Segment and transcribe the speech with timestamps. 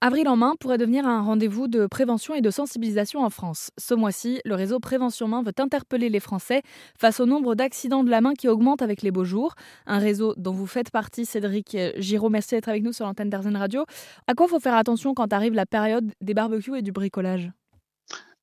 [0.00, 3.72] Avril en main pourrait devenir un rendez-vous de prévention et de sensibilisation en France.
[3.78, 6.62] Ce mois-ci, le réseau Prévention Main veut interpeller les Français
[6.96, 9.56] face au nombre d'accidents de la main qui augmente avec les beaux jours.
[9.86, 12.28] Un réseau dont vous faites partie, Cédric Giraud.
[12.28, 13.86] Merci d'être avec nous sur l'antenne d'Arzen Radio.
[14.28, 17.50] À quoi faut faire attention quand arrive la période des barbecues et du bricolage?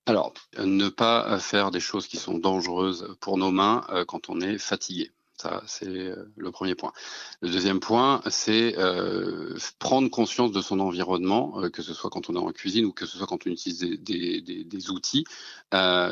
[0.08, 4.42] Alors, ne pas faire des choses qui sont dangereuses pour nos mains euh, quand on
[4.42, 5.10] est fatigué.
[5.38, 6.94] Ça, c'est euh, le premier point.
[7.42, 12.30] Le deuxième point, c'est euh, prendre conscience de son environnement, euh, que ce soit quand
[12.30, 15.26] on est en cuisine ou que ce soit quand on utilise des, outils.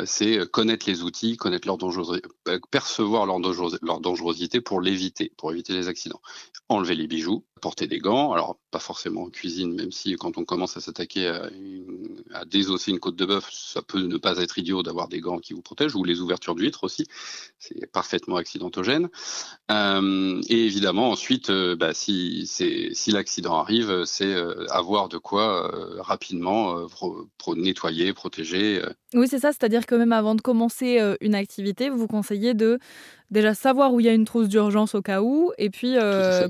[0.05, 2.27] C'est connaître les outils, connaître leur dangerosité,
[2.69, 3.39] percevoir leur,
[3.81, 6.21] leur dangerosité pour l'éviter, pour éviter les accidents.
[6.67, 8.33] Enlever les bijoux, porter des gants.
[8.33, 11.49] Alors, pas forcément en cuisine, même si quand on commence à s'attaquer à,
[12.33, 15.39] à, désosser une côte de bœuf, ça peut ne pas être idiot d'avoir des gants
[15.39, 17.07] qui vous protègent, ou les ouvertures d'huîtres aussi.
[17.59, 19.09] C'est parfaitement accidentogène.
[19.71, 25.71] Euh, et évidemment, ensuite, euh, bah, si, si l'accident arrive, c'est euh, avoir de quoi
[25.99, 26.87] rapidement
[27.37, 28.81] pro nettoyer, protéger.
[29.13, 29.51] Oui, c'est ça.
[29.51, 32.79] C'est-à-dire que même avant de commencer une activité, vous vous conseillez de
[33.31, 35.95] déjà savoir où il y a une trousse d'urgence au cas où, et puis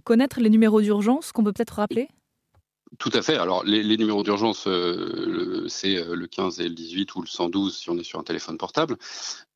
[0.03, 2.09] connaître les numéros d'urgence qu'on peut peut-être rappeler.
[2.99, 3.37] Tout à fait.
[3.37, 7.75] Alors, les, numéros d'urgence, euh, c'est euh, le 15 et le 18 ou le 112
[7.75, 8.97] si on est sur un téléphone portable.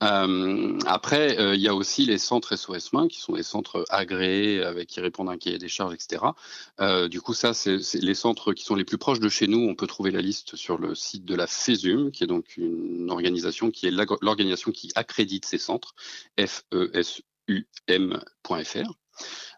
[0.01, 4.63] Euh, après, il y a aussi les centres SOS Main qui sont des centres agréés
[4.63, 6.23] avec qui répondent à un cahier des charges, etc.
[7.09, 9.67] du coup, ça, c'est les centres qui sont les plus proches de chez nous.
[9.67, 13.09] On peut trouver la liste sur le site de la FESUM, qui est donc une
[13.11, 13.91] organisation qui est
[14.21, 15.95] l'organisation qui accrédite ces centres,
[16.39, 17.27] F-E-S-U-M.fr.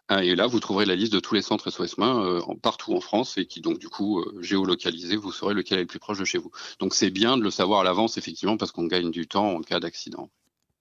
[0.08, 2.92] Ah, et là, vous trouverez la liste de tous les centres SOS Main euh, partout
[2.94, 6.00] en France et qui donc du coup euh, géolocalisés, vous saurez lequel est le plus
[6.00, 6.50] proche de chez vous.
[6.80, 9.60] Donc c'est bien de le savoir à l'avance effectivement parce qu'on gagne du temps en
[9.60, 10.28] cas d'accident.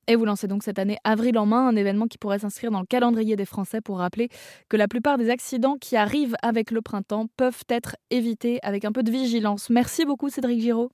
[0.08, 2.80] Et vous lancez donc cette année Avril en main, un événement qui pourrait s'inscrire dans
[2.80, 4.30] le calendrier des Français pour rappeler
[4.68, 8.92] que la plupart des accidents qui arrivent avec le printemps peuvent être évités avec un
[8.92, 9.70] peu de vigilance.
[9.70, 10.92] Merci beaucoup Cédric Giraud.